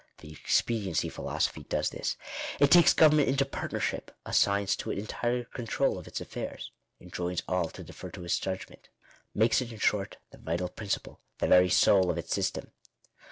The 0.17 0.31
expediency 0.31 1.09
philosophy 1.09 1.61
does 1.65 1.91
this. 1.91 2.17
It 2.59 2.71
takes 2.71 2.91
government 2.91 3.29
into 3.29 3.45
partnership— 3.45 4.09
assigns 4.25 4.75
to 4.77 4.89
it 4.89 4.97
entire 4.97 5.43
control 5.43 5.99
of 5.99 6.07
its 6.07 6.19
affairs— 6.19 6.71
enjoins 6.99 7.43
all 7.47 7.69
to 7.69 7.83
defer 7.83 8.09
to 8.09 8.25
its 8.25 8.39
judgment— 8.39 8.89
makes 9.35 9.61
it 9.61 9.71
in 9.71 9.77
short 9.77 10.17
the 10.31 10.39
vital 10.39 10.69
principle, 10.69 11.19
the 11.37 11.45
very 11.45 11.69
soul 11.69 12.09
of 12.09 12.17
its 12.17 12.33
system. 12.33 12.71